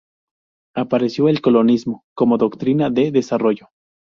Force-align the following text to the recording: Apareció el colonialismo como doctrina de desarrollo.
Apareció 0.75 1.27
el 1.29 1.41
colonialismo 1.41 2.05
como 2.15 2.39
doctrina 2.39 2.89
de 2.89 3.11
desarrollo. 3.11 3.69